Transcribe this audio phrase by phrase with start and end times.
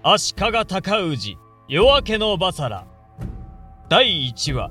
[0.00, 0.80] 足利尊
[1.16, 1.36] 氏
[1.68, 2.86] 夜明けのバサラ。
[3.88, 4.70] 第1話。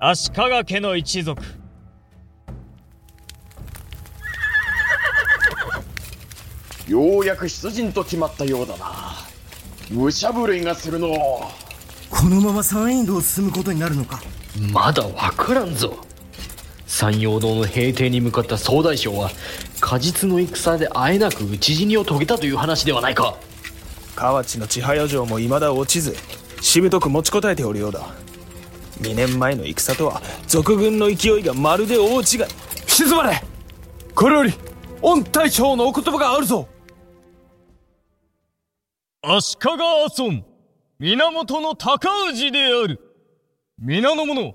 [0.00, 1.42] 足利家の一族。
[6.88, 8.86] ようやく出陣と決まったようだな。
[9.90, 11.08] 武者震いがするの。
[12.08, 14.22] このまま山陰道を進むことになるのか。
[14.72, 15.98] まだわからんぞ。
[16.86, 19.30] 山陽道の平定に向かった総大将は
[19.80, 23.36] 果実の戦であえなく討ち死にを遂げたという話ではないか
[24.16, 26.16] 河内の千早城も未だ落ちず
[26.62, 28.00] しぶとく持ちこたえておるようだ。
[29.00, 32.24] 2年前の戦とは賊軍の勢いがまるで大違い。
[32.86, 33.42] 静まれ!
[34.14, 34.54] これより
[35.02, 36.66] 御大将のお言葉があるぞ!
[39.22, 39.70] 足利
[40.04, 40.44] 阿尊
[40.98, 43.00] 源の高氏である。
[43.78, 44.54] 皆の者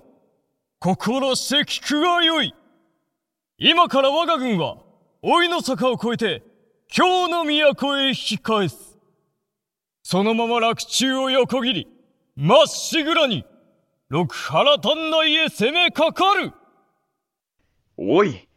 [0.80, 2.56] 心して聞くがよい。
[3.60, 4.78] 今から我が軍は
[5.22, 6.44] 老いの坂を越えて
[6.88, 8.91] 京の都へ引き返す。
[10.04, 11.88] そのまま洛中を横切り
[12.36, 13.46] まっしぐらに
[14.10, 16.52] 六原丹内へ攻めかかる。
[17.98, 18.48] おい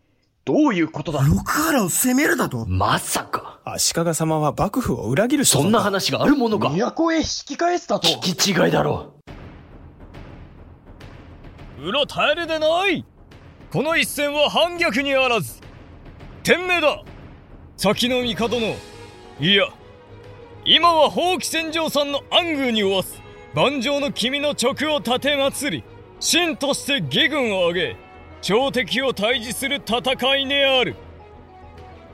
[0.44, 1.22] どういうことだ？
[1.22, 2.66] 六原を攻めるだと？
[2.66, 3.60] まさか。
[3.64, 6.70] 足利様は幕府を裏切る所そんな話があるものか。
[6.70, 8.08] 都へ引き返すだと。
[8.08, 9.14] 聞き違いだろ
[11.78, 11.92] う。
[11.92, 13.04] ろたえるでない。
[13.70, 15.60] この一戦は反逆にあらず。
[16.42, 17.02] 天命だ。
[17.76, 18.76] 先の帝の
[19.40, 19.66] いや
[20.66, 23.20] 今は法規戦場さんの暗宮におわす。
[23.54, 25.84] 万丈の君の直を立て祭り。
[26.20, 27.96] 真として義軍を挙げ
[28.40, 30.96] 朝敵を退治する戦いである。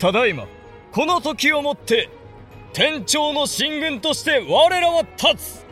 [0.01, 0.47] ただいま
[0.91, 2.09] この時をもって
[2.73, 5.65] 天朝の進軍として我らは立つ。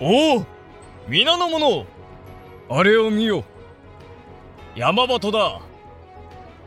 [0.00, 0.46] おお
[1.08, 1.86] 皆の者
[2.68, 3.42] あれを見よ。
[4.76, 5.60] 山端だ。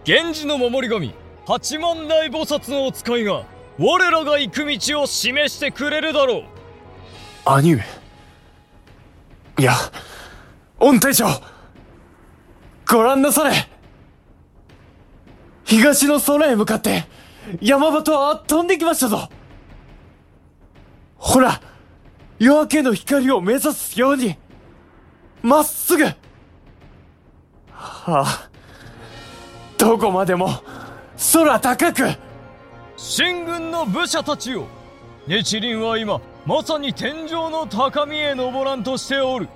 [0.06, 1.25] 源氏の守り神。
[1.46, 3.46] 八万大菩薩のお使いが
[3.78, 6.44] 我らが行く道を示してくれるだろう。
[7.46, 7.82] 兄上。
[9.60, 9.74] いや
[10.80, 11.26] 御大将
[12.90, 13.54] ご覧なされ。
[15.66, 17.06] 東の空へ向かって
[17.62, 19.30] 山端は飛んできましたぞ。
[21.18, 21.62] ほら
[22.40, 24.36] 夜明けの光を目指すように
[25.44, 26.06] まっすぐ。
[26.06, 26.16] は
[27.72, 28.50] あ
[29.78, 30.50] どこまでも
[31.18, 32.04] 空高く。
[32.98, 34.66] 秦軍の武者たちよ。
[35.28, 39.50] 日輪は今まさに天井の高みへ登らんとしておる。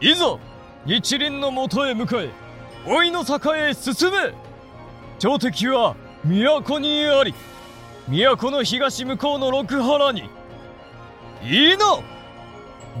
[0.00, 0.36] いざ
[0.84, 2.30] 日輪のもとへ向かえ。
[2.86, 4.32] 老いの坂へ進め。
[5.18, 7.34] 朝敵は都にあり
[8.08, 10.28] 都の東向こうの六原に。
[11.42, 11.98] いいな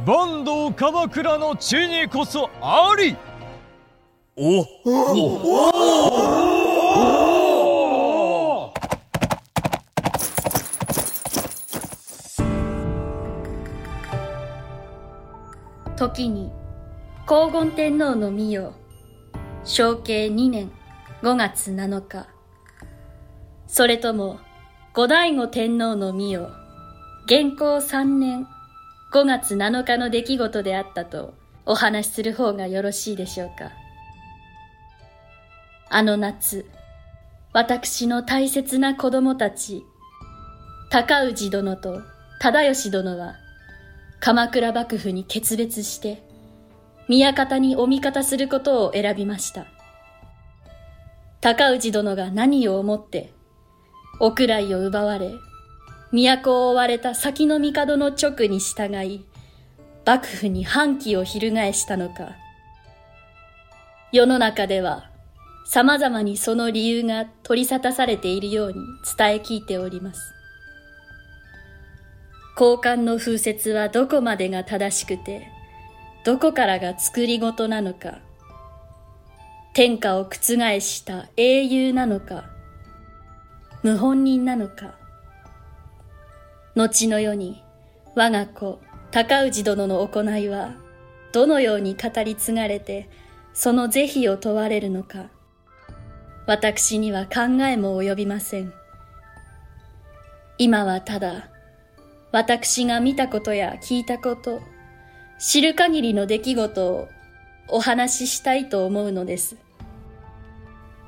[0.06, 3.16] 坂東鎌倉の地にこそあり。
[4.36, 4.64] お
[16.00, 16.50] 時に
[17.28, 18.72] 黄金天皇の御代
[19.64, 20.70] 承継2年
[21.20, 22.26] 5月7日。
[23.66, 24.40] それとも
[24.94, 26.48] 後醍醐天皇の御代
[27.28, 28.46] 元寇3年
[29.12, 31.34] 5月7日の出来事であったと
[31.66, 33.70] お話しする方がよろしいでしょうか。
[35.90, 36.64] あの夏
[37.52, 39.84] 私の大切な子供たち
[40.90, 42.00] 高氏殿と
[42.40, 43.34] 忠義殿は
[44.20, 46.22] 鎌倉幕府に決別して
[47.08, 49.66] 宮方にお味方することを選びました。
[51.40, 53.32] 高氏殿が何を思って
[54.20, 55.32] お位を奪われ
[56.12, 59.24] 都を追われた先の帝の直に従い
[60.04, 62.36] 幕府に反旗を翻したのか。
[64.12, 65.08] 世の中では
[65.64, 68.74] 様々にその理由が取り沙汰されているように
[69.16, 70.20] 伝え聞いております。
[72.60, 75.48] 交換の風説はどこまでが正しくて、
[76.26, 78.18] どこからが作り事なのか、
[79.72, 80.36] 天下を覆
[80.80, 82.44] した英雄なのか、
[83.80, 84.94] 謀反人なのか、
[86.76, 87.64] 後の世に
[88.14, 88.78] 我が子
[89.10, 90.74] 高氏殿の行いは
[91.32, 93.08] どのように語り継がれて
[93.54, 95.30] その是非を問われるのか、
[96.46, 98.74] 私には考えも及びません。
[100.58, 101.48] 今はただ
[102.32, 104.60] 私が見たことや聞いたこと、
[105.38, 107.08] 知る限りの出来事を
[107.68, 109.56] お話ししたいと思うのです。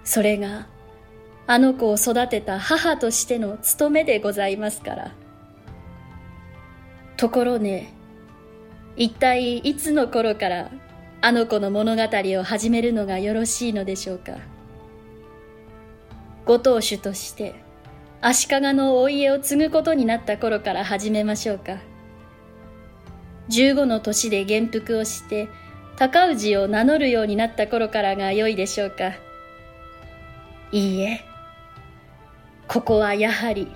[0.04, 0.66] それが、
[1.46, 5.12] あの子を育てた母としての務めでございますから。
[7.16, 7.92] ところね、
[8.96, 10.70] 一体いつの頃から
[11.20, 14.38] あの子の物語を始めるのがよろしいのでしょうか。
[16.44, 17.54] ご当主として、
[18.24, 21.78] 足利のお家を継ぐことになった頃から始めましょうか。
[23.48, 25.48] 15の年で元服をして、
[25.96, 29.14] 高氏を名乗るようになった頃からが良いでしょうか。
[30.70, 31.24] いいえ。
[32.68, 33.66] ここはやはり、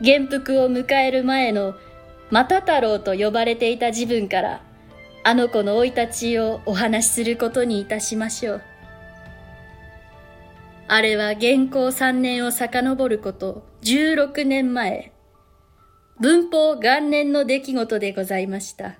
[0.00, 1.76] 元服を迎える前の
[2.32, 4.62] 又太郎と呼ばれていた自分から、
[5.22, 8.62] あの子の生い立ちをお話しすることにいたしましょう。
[10.86, 15.12] あれは現行3年を遡ること16年前、
[16.20, 18.94] 文法元年の出来事でございました。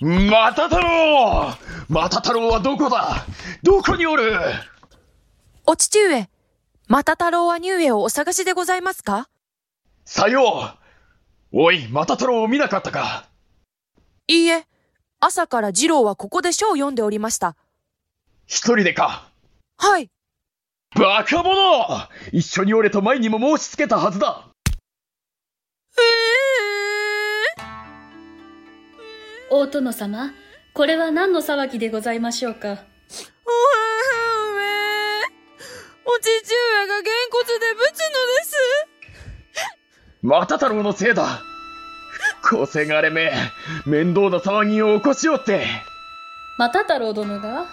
[0.00, 1.52] また太郎
[1.88, 3.26] また太郎はどこだ？
[3.64, 4.38] どこにおる？
[5.66, 6.28] お父上、
[6.86, 9.28] また太郎は乳上をお探しでございますか？
[10.04, 10.87] さよう
[11.50, 13.26] おい、また太郎を見なかったか。
[14.26, 14.66] いいえ、
[15.18, 17.56] 朝から次郎はここで書を読んでおりました。
[18.46, 19.30] 一人でか。
[19.78, 20.10] はい。
[20.94, 22.08] バカ者！
[22.32, 24.48] 一緒におれと前にも申し付けたはずだ。
[25.96, 30.32] えー、大殿様、
[30.74, 32.84] これは何の騒ぎでございましょうか？
[36.04, 37.10] お父上がげ
[40.22, 41.42] また太郎のせいだ。
[42.42, 43.32] こせがれめ、
[43.86, 45.66] 面倒な騒ぎを起こしよって。
[46.56, 47.66] また太郎殿が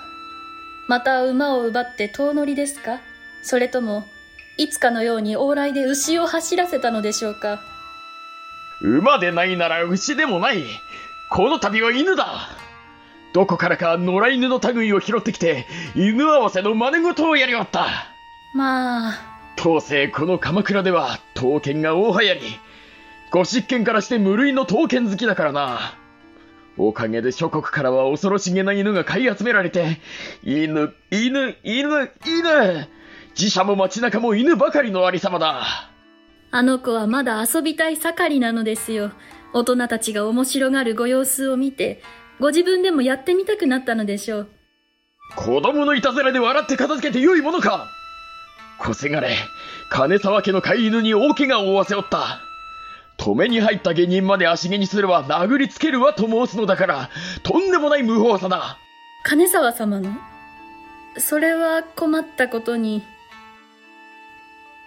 [0.87, 2.99] また馬を奪って遠乗りですか？
[3.41, 4.05] それとも、
[4.57, 7.61] いつかのように往来で牛を走らせたのでしょうか？
[8.81, 10.63] 馬でないなら牛でもない。
[11.31, 12.49] この度は犬だ。
[13.33, 15.65] どこからか野良犬の類を拾ってきて、
[15.95, 17.87] 犬合わせの真似事をやりおった。
[18.53, 19.34] まあ。
[19.55, 22.39] 当世この鎌倉では刀剣が大流行り。
[23.31, 25.97] ご執権からして無類の刀剣好きだからな。
[26.77, 29.99] おかげで諸国からは恐ろしげな犬が買い集められて、
[30.43, 32.87] 犬、犬、犬、犬
[33.37, 35.63] 自社も街中も犬ばかりのありさまだ。
[36.51, 39.11] あの子はまだ遊びたい盛りなのですよ。
[39.53, 42.01] 大人たちが面白がるご様子を見て、
[42.39, 44.49] ご自分でもやってみたくなったのでしょう。
[45.35, 47.87] 子供のいたずらで笑って片付けてよいものか
[48.79, 49.37] 小せがれ、
[49.89, 52.39] 金沢家の飼い犬に大怪我を負わせおった。
[53.17, 57.09] 止めに入った下人まで足毛にすれば殴りつけるわと申すのだから、
[57.43, 58.77] とんでもない無法さだ。
[59.23, 60.11] 金沢様の
[61.17, 63.03] それは困ったことに。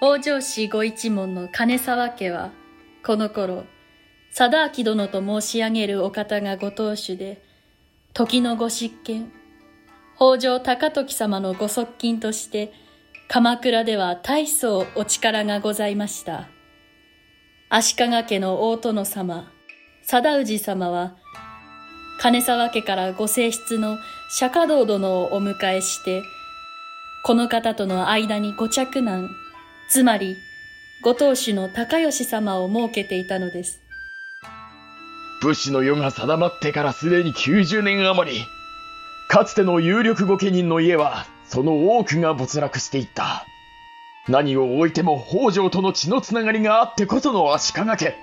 [0.01, 2.53] 北条氏ご一門の金沢家は、
[3.05, 3.65] この頃、
[4.31, 7.43] 貞明殿と申し上げるお方がご当主で、
[8.13, 9.33] 時のご執権、
[10.17, 12.73] 北条高時様のご側近として、
[13.31, 16.49] 鎌倉では大層お力がございました。
[17.69, 19.53] 足利家の大殿様、
[20.03, 21.15] 貞氏様は、
[22.23, 23.99] 金沢家からご正室の
[24.31, 26.23] 釈迦道殿をお迎えして、
[27.23, 29.29] この方との間にご着難、
[29.91, 30.35] つまり、
[31.05, 33.83] ご当主の高吉様を設けていたのです。
[35.43, 38.47] 武士の世が定まってからすでに90年余り、
[39.29, 43.47] かつての有力御家人の家はその多くが没落していった。
[44.29, 48.15] 何を置いても北条との血のつながりがあってこその足利家。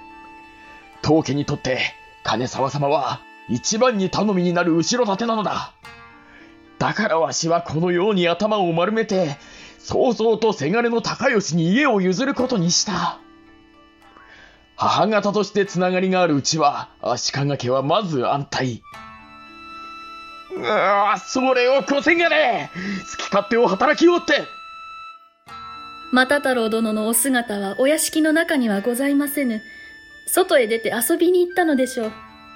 [1.01, 1.79] 当家にとって
[2.23, 5.73] 金沢様は一番に頼みになる後ろ盾なのだ。
[6.77, 9.37] だからわしはこのように頭を丸めて、
[9.79, 13.19] 早々とせがれの高吉に家を譲ることにした。
[14.75, 18.81] 母方としてつながりがあるうちは、足利家はまず安泰。
[20.57, 22.69] うわそれをこせがれ
[23.19, 24.43] 好き勝手を働きおって
[26.15, 29.61] 又太郎殿のお姿はお屋敷の中にはございませぬ。
[30.27, 32.11] 外へ出て遊びに行ったのでしょう。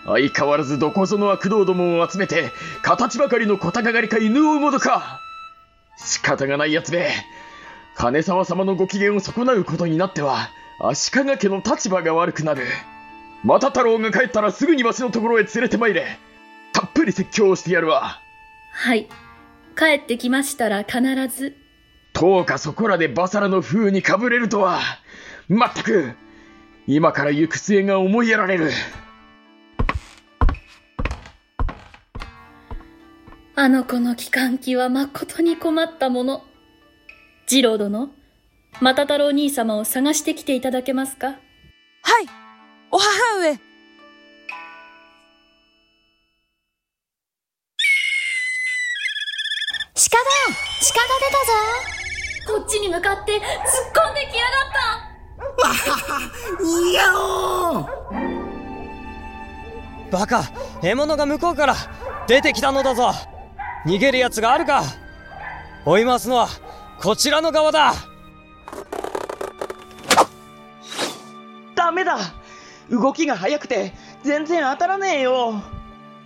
[0.05, 2.51] 相変わらずどこぞの悪道どもを集めて、
[2.83, 5.19] 形ばかりの小高狩りか犬を産むのか。
[5.97, 7.09] 仕方がない奴め。
[7.95, 10.49] 金沢様のご機嫌を損なうことになっては、
[10.81, 12.63] 足利家の立場が悪くなる。
[13.43, 16.17] 又太郎が帰ったらすぐにわしのところへ連れて参れ。
[16.79, 18.21] たっぷり説教をしてやるわ。
[18.71, 19.09] はい。
[19.77, 21.57] 帰ってきましたら必ず。
[22.13, 24.79] どうかそこらでバサラの風にかぶれるとは。
[25.49, 26.13] まったく、
[26.87, 28.71] 今から行く末が思いやられる。
[33.55, 36.45] あの子の帰還期は誠に困ったもの。
[37.45, 38.09] 次郎殿、
[38.79, 41.27] 又太郎兄様を探してきていただけますか？
[41.27, 41.39] はい、
[42.89, 43.59] お母上。
[52.47, 54.99] こっちに向かって突っ込んできやがった。
[55.61, 56.19] わはは、
[56.63, 57.89] いやお
[60.11, 60.43] バカ
[60.81, 61.75] 獲物が向こうから
[62.27, 63.11] 出てきたのだぞ。
[63.85, 64.83] 逃げる奴があるか。
[65.85, 66.47] 追い回すのは
[67.01, 67.93] こちらの側だ。
[71.75, 72.17] ダメだ。
[72.89, 75.61] 動きが速くて全然当たらねえよ。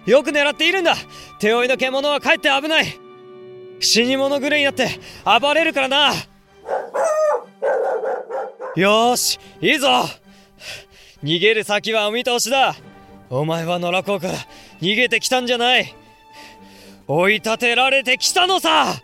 [0.06, 0.96] よく狙っているんだ。
[1.40, 3.03] 手負いの獣はかえって危ない
[3.84, 6.14] 死に物狂いになって暴れるからな。
[8.76, 9.88] よーしいいぞ。
[11.24, 12.76] 逃げる先はお見通しだ。
[13.30, 14.34] お前は野良港から
[14.82, 15.94] 逃げてきたんじゃない。
[17.08, 18.70] 追い立てられてきたのさ。
[18.70, 19.04] やった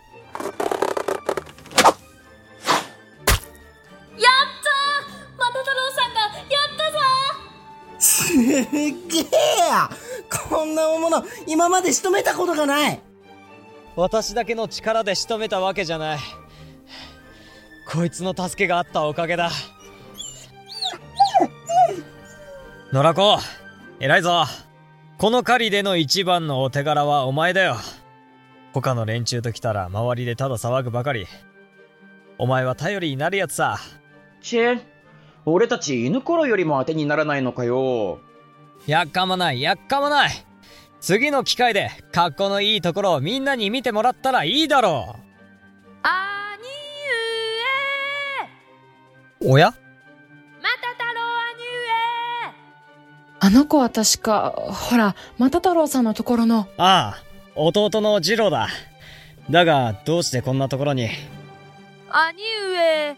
[5.38, 6.98] マタ太郎さんがやったぞ。
[7.98, 8.36] すっ
[9.08, 9.24] げえ
[10.48, 13.00] こんな大物今まで仕留めたことがない
[13.96, 16.18] 私だけの力で仕留めたわけじゃない。
[17.88, 19.50] こいつの助けがあったおかげだ。
[22.92, 23.38] 野良子
[23.98, 24.44] 偉いぞ。
[25.18, 27.76] この狩りでの一番のお手柄はお前だよ。
[28.72, 31.26] 他の連中と来たら周りでただ騒ぐばかり。
[32.38, 33.78] お前は頼りになるやつさ。
[34.40, 34.80] チェ
[35.44, 38.20] 俺たち犬頃よりも当てにならないのかよ。
[38.86, 40.30] やっかまないやっかまない
[41.00, 45.20] 次の機会で格好のいいところをみんなに見てもらったらいいだろう
[46.02, 46.56] あ
[49.40, 49.70] にうえおや？
[49.70, 49.78] また
[50.92, 51.20] 太郎
[51.56, 51.64] 兄
[53.48, 56.68] 上あの子は確か、ほら、また太郎さんのところの。
[56.76, 57.22] ああ、
[57.56, 58.68] 弟の次郎だ。
[59.50, 61.08] だが、どうしてこんなところに？
[62.10, 63.16] 兄上、やっ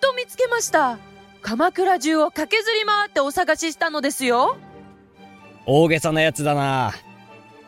[0.00, 0.98] と見つけました。
[1.40, 4.58] 鎌倉中を駆けずり回ってお探ししたのですよ。
[5.70, 6.94] 大げさなやつだな。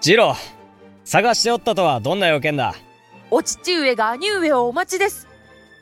[0.00, 0.34] 次郎、
[1.04, 2.74] 探しておったとはどんな要件だ？
[3.30, 5.28] お父上が兄上をお待ちです。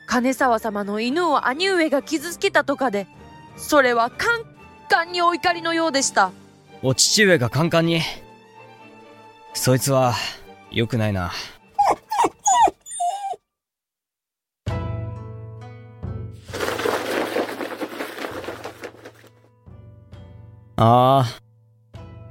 [0.05, 3.07] 金沢様の犬を兄上が傷つけたとかで、
[3.55, 4.43] それはカン
[4.89, 6.31] カンにお怒りのようでした。
[6.81, 8.01] お父上がカンカンに？
[9.53, 10.13] そいつは、
[10.71, 11.31] 良くないな。
[20.75, 21.25] ああ、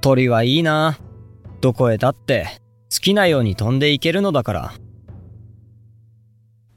[0.00, 0.98] 鳥はいいな。
[1.60, 2.46] どこへだって、
[2.92, 4.72] 好きなように飛んでいけるのだから。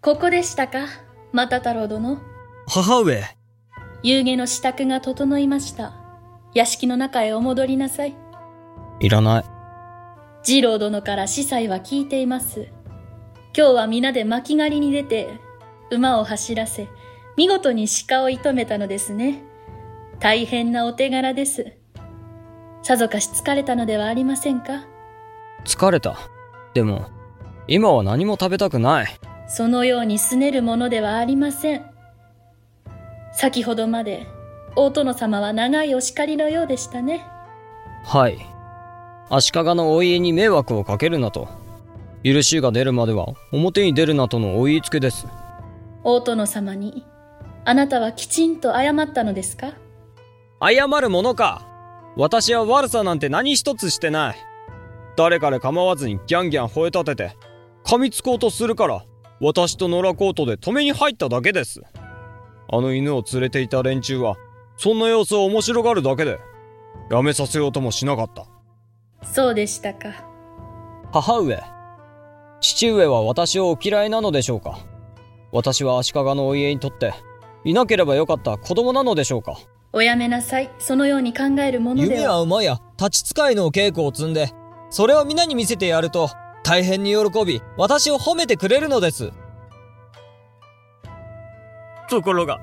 [0.01, 0.87] ここでしたか
[1.31, 2.19] また太郎殿。
[2.67, 3.23] 母上。
[4.03, 5.93] 夕げの支度が整いました。
[6.55, 8.15] 屋敷の中へお戻りなさい。
[8.99, 9.45] いらない。
[10.43, 12.67] 次郎殿から司祭は聞いています。
[13.55, 15.29] 今日は皆で巻き狩りに出て、
[15.91, 16.87] 馬を走らせ、
[17.37, 19.43] 見事に鹿を射止めたのですね。
[20.19, 21.80] 大変なお手柄です。
[22.83, 24.85] さぞかし疲れたのではありませんか？
[25.65, 26.17] 疲れた。
[26.73, 27.05] でも、
[27.67, 29.07] 今は何も食べたくない。
[29.47, 31.85] そのように拗ねるものではありません。
[33.33, 34.25] 先ほどまで、
[34.75, 37.25] 大殿様は長いお叱りのようでしたね。
[38.03, 38.39] はい。
[39.29, 41.47] 足利のお家に迷惑をかけるなと。
[42.23, 45.27] 許しが出るまでは表に出るなとのお言いつけです。
[46.03, 47.05] 大殿様に、
[47.63, 49.73] あなたはきちんと謝ったのですか？
[50.59, 51.67] 謝るものか
[52.15, 54.37] 私は悪さなんて何一つしてない。
[55.15, 57.37] 誰彼構わずにギャンギャン吠え立てて、
[57.85, 59.05] 噛みつこうとするから、
[59.39, 61.81] 私と野良コートで止めに入っただけです。
[62.73, 64.35] あの犬を連れていた連中は、
[64.77, 66.39] そんな様子を面白がるだけで、
[67.09, 68.45] やめさせようともしなかった。
[69.25, 70.09] そうでしたか。
[71.11, 71.61] 母上。
[72.61, 74.79] 父上は私をお嫌いなのでしょうか
[75.51, 77.13] 私は足利のお家にとって、
[77.63, 79.57] いなければよかった子供なのでしょうか
[79.93, 80.71] おやめなさい。
[80.79, 82.35] そのように考えるもので弓は。
[82.35, 84.49] や馬や立ち使いの稽古を積んで、
[84.89, 86.29] それを皆に見せてやると、
[86.63, 89.31] 大変に喜び、私を褒めてくれるのです。
[92.09, 92.59] ところが、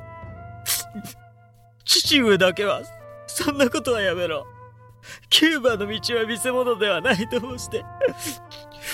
[1.84, 2.80] 父上だけは、
[3.26, 4.46] そんなことはやめろ。
[5.28, 7.84] キューバの道は見せ物ではないと申して、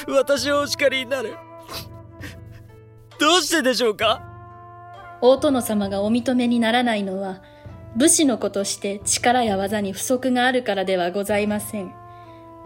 [0.08, 1.36] 私をお叱りになる。
[3.20, 4.20] どうしてでしょうか？
[5.20, 7.42] 大殿様がお認めにならないのは、
[7.96, 11.94] 武士の子として力や技に不足があるからではございません。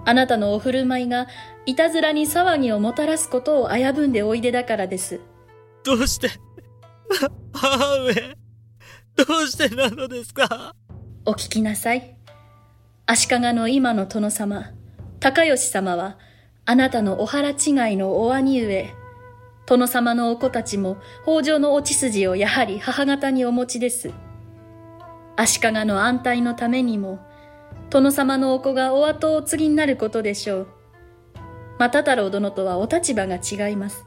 [0.05, 1.27] あなたのお振る舞いが、
[1.67, 5.21] いたずらに騒ぎをもたらすことを危ぶんでおいでだからです。
[5.85, 6.31] どうして、
[7.53, 8.15] 母上、
[9.17, 10.75] どうしてなのですか？
[11.27, 12.17] お聞きなさい。
[13.07, 14.71] 足利の今の殿様、
[15.21, 16.19] 高吉様は、
[16.65, 17.57] あなたのお腹違い
[17.97, 18.95] のお兄上、
[19.67, 24.11] 殿様のお子たちも北条の落ち筋をやはり母方にお持ちです。
[25.41, 27.21] 足利の安泰のためにも、
[27.91, 30.67] 殿様のお子がお後を継ぎになることでしょう。
[31.79, 34.05] 又太郎殿とはお立場が違います。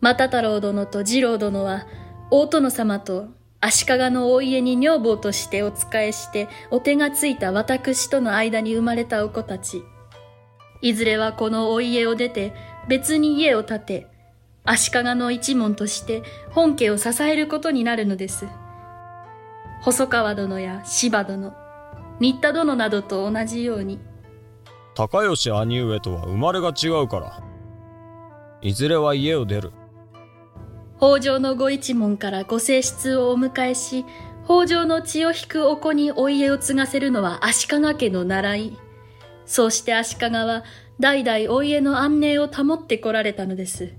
[0.00, 1.86] 又太郎殿と次郎殿は、
[2.32, 3.28] 大殿様と
[3.60, 9.84] 足利のお家に女房としてお仕えしてお手がついた私との間に生まれたお子たち。
[10.82, 12.54] いずれはこのお家を出て
[12.88, 14.06] 別に家を建て、
[14.64, 18.46] 足利の一門として本家を支えることになるのです。
[19.82, 21.54] 細川殿や柴殿、
[22.18, 23.98] 新田殿などと同じように。
[24.94, 27.42] 高吉兄上とは生まれが違うから。
[28.60, 29.72] いずれは家を出る。
[30.98, 34.04] 北条のご一門からご正室をお迎えし、
[34.44, 38.78] 北条の血を引くお子にお家を継がせるのは足利家の習い。
[39.46, 40.62] そうして足利は
[40.98, 43.94] 代々お家の安寧を保ってこられたのです。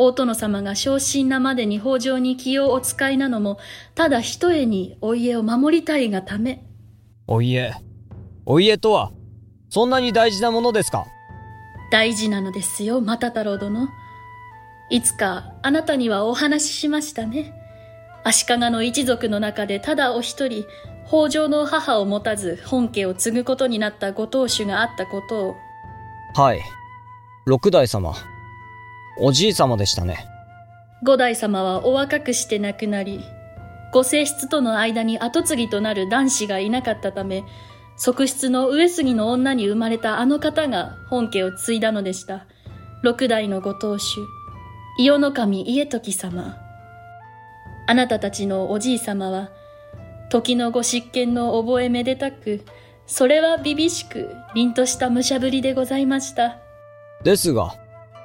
[0.00, 3.58] 大殿様が昇進なまでに北条に気をお使いなのも、
[3.96, 6.64] ただ一重にお家を守りたいがため。
[7.26, 7.72] お家。
[8.46, 9.10] お家とは、
[9.68, 11.04] そんなに大事なものですか？
[11.90, 13.88] 大事なのですよ、又太郎殿。
[14.88, 17.52] いつかあなたにはお話ししましたね。
[18.22, 20.64] 足利の一族の中でただお一人、
[21.08, 25.56] 北条の母を持たず本家を継ぐことになったご当主があったことを。
[26.36, 26.60] はい。
[27.46, 28.14] 六代様。
[29.20, 30.26] おじい様でしたね。
[31.02, 33.20] 五代様はお若くして亡くなり、
[33.92, 37.44] ご正室との間に後継ぎとなる男子がいなかったため、
[37.96, 42.46] 側室の上杉の女に生まれたあの方が本家を継いだのでした。
[43.02, 44.20] 六代のご当主。
[44.98, 46.56] 伊予の神家時様。
[47.86, 49.50] あなたたちのおじい様は、
[50.30, 52.64] 時のご執権の覚えめでたく、
[53.06, 56.58] それはびびしく、凛とした武者ぶりでございました。
[57.24, 57.74] ですが、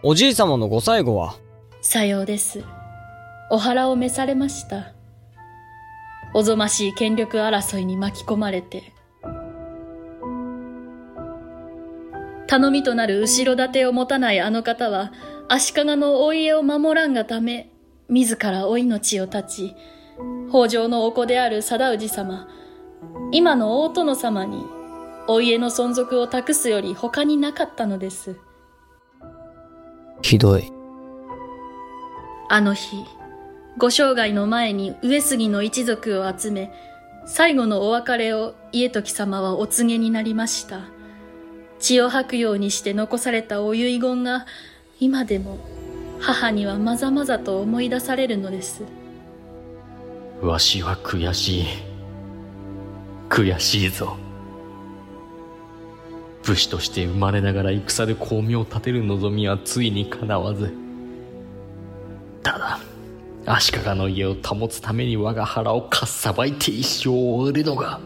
[0.05, 1.37] おじい様のご最後は？
[1.81, 2.65] さようです。
[3.49, 4.91] お腹を召されました。
[6.33, 8.91] おぞましい権力争いに巻き込まれて。
[12.47, 15.13] 頼みとなる後ろ盾を持たないあの方は、
[15.47, 17.71] 足利のお家を守らんがため、
[18.09, 19.75] 自らお命を絶ち、
[20.49, 22.49] 北条のお子である貞氏様、
[23.31, 24.65] 今の大殿様に、
[25.29, 28.35] お家の存続を託すより他になかったのです。
[30.23, 30.71] ひどい。
[32.49, 33.05] あの日、
[33.77, 36.71] ご生涯の前に上杉の一族を集め、
[37.27, 40.81] 最後のお別れを家時様はお告げになりました。
[41.83, 44.45] 血を吐くようにして残されたお遺言が
[45.01, 45.59] 今でも
[46.21, 48.83] 母にはまざまざと思い出されるのです
[50.41, 51.65] わしは悔しい
[53.27, 54.17] 悔しいぞ
[56.43, 60.73] 武士として生まれながら戦で功名を立てる望みはついにかなわず。
[62.43, 62.79] ただ
[63.45, 67.99] 足利の家を保つために我が腹をかっさばいて一生を終えるのが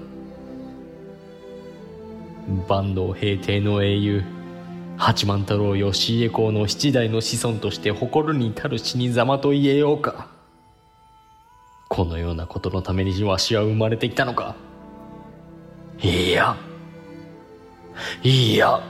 [2.67, 4.23] 坂東平定の英雄
[4.97, 10.27] 八幡太郎義家公の七代の子孫として誇るに足る死にざまと言えようか。
[11.87, 14.55] このようなことのためにわしは生まれてきたのか。
[16.01, 16.57] いや
[18.23, 18.81] いや。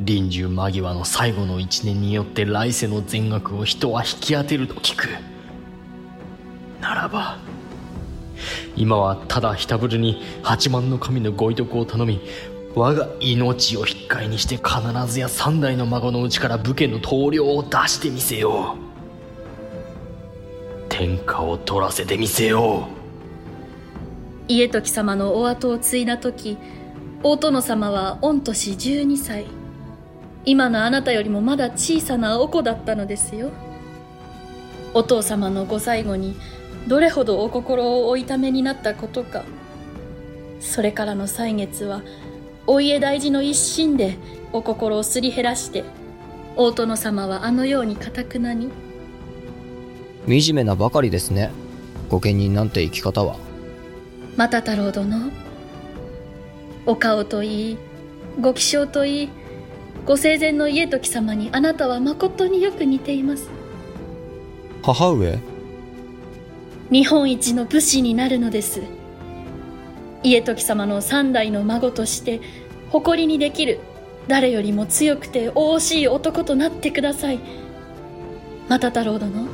[0.00, 5.08] 臨終間際の最後の一年によって来世の全額を人は引き当てると聞く。
[6.80, 7.38] ならば
[8.74, 12.20] 今はただひたぶるに八幡の神のご遺徳を頼み
[12.74, 14.80] 我が命を引き換えにして必
[15.12, 18.92] ずや三代の孫のうちから武家の棟梁を出してみせよう。
[20.88, 23.01] 天下を取らせてみせよう。
[24.56, 26.58] 家時様のお後を継いだ時
[27.22, 29.46] 大殿様は御年12歳。
[30.44, 33.50] 今のあなたよりもまだ小さなお子だったのですよ。
[34.92, 36.36] お父様のご最後に
[36.88, 39.44] どれほどお心をお痛めになったことか。
[40.60, 42.02] それからの歳月は
[42.66, 44.16] お家大事の一心で
[44.52, 45.84] お心をすり減らして
[46.56, 48.68] 大殿様はあのようにかたくなに
[50.26, 51.50] 惨めなばかりですね。
[52.10, 53.51] 御家人なんて生き方は。
[54.36, 55.30] 又太郎殿。
[56.86, 57.78] お顔といい
[58.40, 59.28] ご気性といい
[60.06, 63.50] ご生前の家時様にあなたはまことによく似ています。
[64.82, 65.38] 母上？
[66.90, 68.82] 日本一の武士になるのです。
[70.22, 72.40] 家時様の三代の孫として
[72.90, 73.80] 誇りにできる
[74.28, 77.38] 誰よりも強くて惜しい男となってください。
[78.68, 79.46] 又太郎殿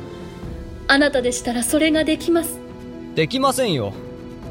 [0.87, 2.59] あなたでしたらそれができます。
[3.13, 3.93] できませんよ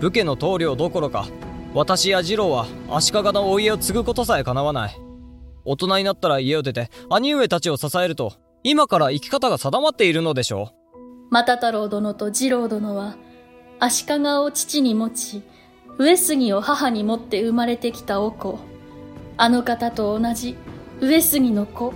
[0.00, 1.26] 武家の棟梁どころか
[1.74, 4.96] 私や次郎は足利のお家を継ぐことさえ叶わない
[5.64, 8.32] 大人になったら家を出て兄上たちを支えると
[8.62, 10.98] 今から生き方が定まっているのでしょう
[11.30, 13.16] 又太郎殿と次郎殿は
[13.80, 15.42] 足利を父に持ち
[15.98, 18.61] 上杉を母に持って生まれてきたお子。
[19.37, 20.56] あの方と同じ
[21.00, 21.92] 上杉の子。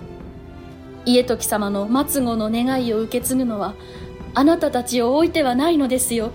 [1.05, 3.75] 家時様の末後の願いを受け継ぐのは、
[4.35, 6.33] あなたたちを置いてはないのですよ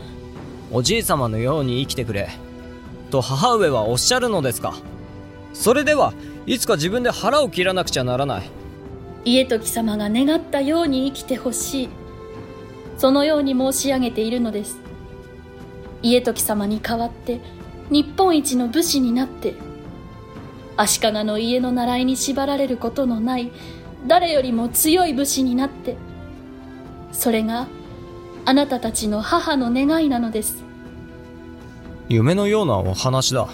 [0.72, 2.30] おじい様のように生きてくれ。
[3.10, 4.76] と母上はおっしゃるのですか。
[5.54, 6.14] それでは
[6.46, 8.50] いつか自分で腹を切らなくちゃならない。
[9.26, 11.90] 家時様が願ったように生きてほしい。
[12.98, 14.88] そのように申し上げているのです。
[16.02, 17.42] 家時様に代わって
[17.90, 19.56] 日本一の武士になって
[20.76, 23.52] 足利の家の習いに縛られることのない
[24.06, 25.96] 誰よりも強い武士になって
[27.12, 27.68] それが
[28.48, 30.64] あなたたちの母の願いなのです。
[32.08, 33.50] 夢のようなお話だ。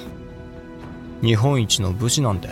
[1.23, 2.49] 日本一の武士なんて。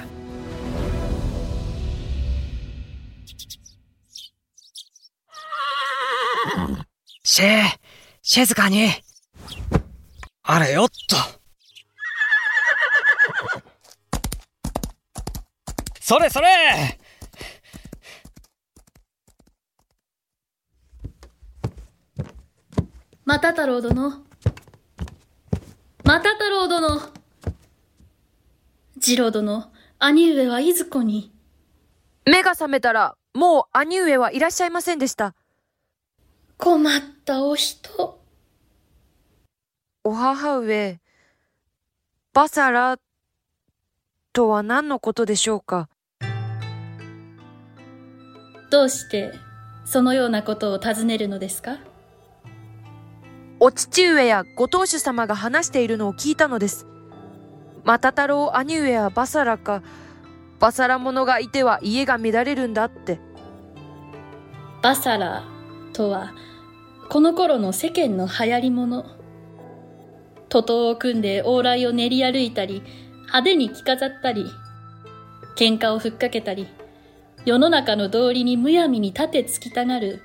[7.24, 7.62] シェ
[8.24, 8.90] 静かに。
[10.42, 11.16] あれよっと。
[16.00, 16.48] それそれ
[23.32, 24.12] また太郎殿。
[26.04, 27.00] また太郎殿。
[29.00, 31.32] 次郎殿兄上はいずこに。
[32.26, 35.34] 目が覚めたら、もう兄上はいらっしゃいませんでした。
[36.58, 38.20] 困ったお人。
[40.04, 41.00] お母上、
[42.34, 42.98] バサラ、
[44.34, 45.88] とは何のことでしょうか？
[48.70, 49.32] どうして
[49.86, 51.78] そのようなことを尋ねるのですか？
[53.64, 56.88] お父上やご当主様が話しているのを聞いたのです。
[57.84, 59.84] また太郎兄上はバサラか、
[60.60, 63.20] バサラ者がいては家が乱れるんだって。
[64.82, 65.44] バサラ
[65.94, 66.34] とは
[67.08, 69.06] この頃の世間の流行り物
[70.50, 72.82] 徒党を組んで往来を練り歩いたり
[73.28, 74.48] 派手に着飾ったり
[75.56, 76.68] 喧嘩をふっかけたり
[77.46, 80.24] 世の中の道理にむやみに立てつきたがる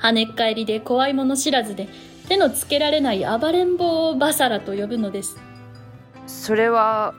[0.00, 1.88] 跳ねっ返りで怖いもの知らずで
[2.28, 5.36] 手のつけられない暴れん坊をバサラと呼ぶのです
[6.26, 7.14] それは、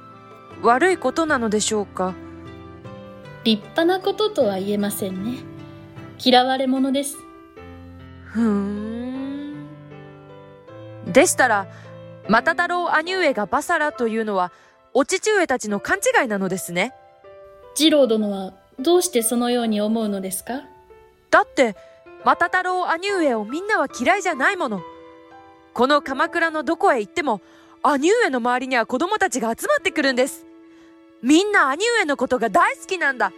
[0.64, 2.16] 悪いことなのでしょうか？
[3.44, 5.40] 立派なこととは言えませんね
[6.18, 7.18] 嫌われ者です
[8.26, 9.68] ふーん。
[11.06, 11.68] でしたら、
[12.28, 14.52] また太郎兄上がバサラというのは、
[14.94, 16.94] お父上たちの勘違いなのですね。
[17.76, 20.64] 次郎殿はどうしてそのように思うのですか？
[21.30, 21.76] だって、
[22.26, 24.82] また太郎兄上をみんなは嫌いじゃないもの。
[25.76, 27.42] この鎌倉のどこへ行っても、
[27.84, 30.46] 兄上の周りには子供たちが集まってくるんです。
[31.22, 33.34] みんな兄上のことが大好きなんだ。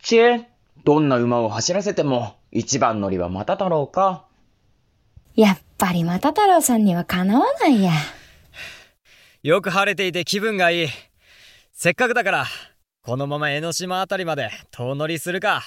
[0.00, 0.48] ちえ、
[0.84, 4.26] どんな馬を走らせても、一番乗りはまた太郎か？
[5.34, 7.90] やっぱりまた太郎さんにはかなわないや。
[9.42, 10.88] よく晴れていて気分がいい
[11.72, 12.46] せっかくだから
[13.02, 15.62] このまま江ノ島あたりまで遠乗りするか。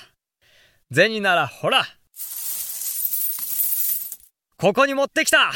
[0.93, 1.83] 銭ならほら。
[4.57, 5.51] ここに持ってきた。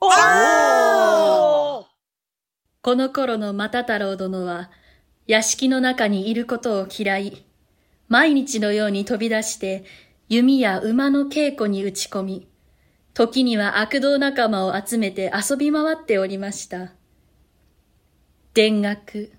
[0.00, 1.86] おお
[2.82, 4.70] この頃の又太郎殿は
[5.26, 7.46] 屋敷の中にいることを嫌い、
[8.08, 9.84] 毎日のように飛び出して
[10.28, 12.48] 弓や馬の稽古に打ち込み、
[13.14, 16.92] 時には悪道仲間を集めて遊び回っておりました。
[18.52, 19.32] 田楽、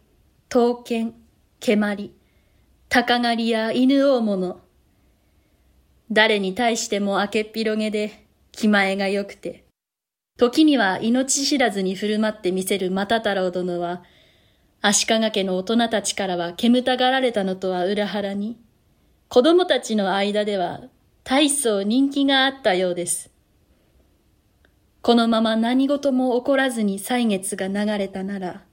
[0.49, 1.13] 刀剣、
[1.61, 2.13] 蹴鞠、
[2.87, 4.61] 鷹狩りや犬大物。
[6.09, 9.65] 誰に対しても明けっぴろげで気前が良くて、
[10.37, 14.03] 時には命知らずに振る舞ってみせる又太郎殿は、
[14.79, 18.57] 足利家の大人たちからは煙たがられたのとは裏腹に、
[19.27, 20.83] 子供たちの間では
[21.25, 23.31] 大層人気があったようです。
[25.01, 28.63] このまま何事も起こらずに歳月が流れたなら、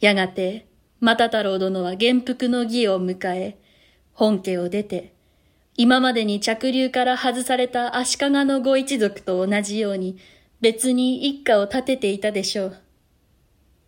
[0.00, 0.66] やがて、
[1.04, 3.58] 又太郎殿は元服の儀を迎え、
[4.12, 5.12] 本家を出て、
[5.76, 10.16] 今までに着流から外された足利のご一族と同じように、
[10.60, 12.76] 別に一家を立てていたでしょう。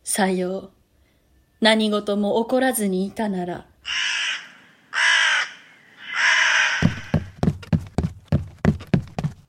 [0.03, 0.71] さよう。
[1.61, 3.67] 何事も起こらずにいたなら。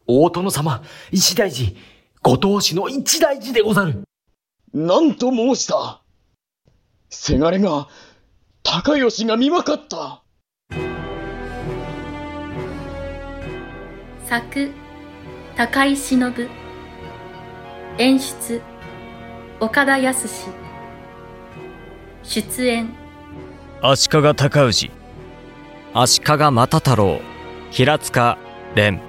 [0.06, 1.76] 大殿様、一大事、
[2.22, 4.04] ご当主の一大事でござる。
[4.72, 6.05] なんと申した
[7.10, 7.88] せがれが、
[8.64, 10.24] 高吉が見まかった。
[14.26, 14.72] 作、
[15.56, 16.50] 高井忍。
[17.98, 18.62] 演出、
[19.60, 20.28] 岡田康。
[22.24, 22.90] 出演、
[23.82, 24.92] 足利尊氏
[25.94, 27.22] 足利又太郎
[27.72, 28.38] 平塚
[28.76, 29.00] 蓮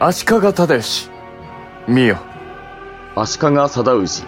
[0.00, 1.10] 足利忠義。
[1.86, 2.18] 見よ。
[3.14, 4.24] 足利貞氏、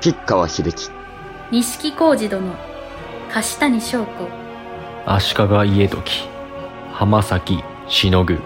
[0.00, 0.99] 吉川秀樹。
[1.50, 2.40] 錦浩二殿
[3.28, 4.28] 樫谷翔子。
[5.04, 6.28] 足利家時
[6.92, 8.38] 浜崎しのぐ。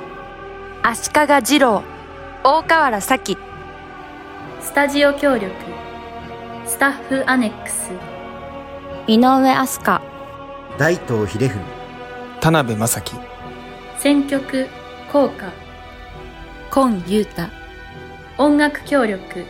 [0.82, 1.82] 足利二郎
[2.42, 3.36] 大河原咲
[4.62, 5.52] スタジオ協力
[6.64, 7.90] スタッフアネックス。
[9.06, 10.02] 井上飛鳥
[10.78, 11.60] 大東秀文。
[12.40, 13.16] 田辺正樹。
[13.98, 14.66] 選曲
[15.12, 15.52] 効果
[16.70, 17.50] 今雄太。
[18.38, 19.44] 音楽協力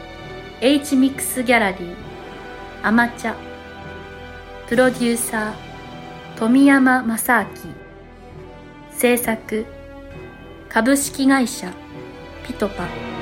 [0.60, 2.03] H ミックスギャラリー
[2.86, 3.34] アマチャ。
[4.68, 7.48] プロデューサー富山正明。
[8.90, 9.64] 制作
[10.68, 11.72] 株式会社
[12.46, 13.13] ピトパ。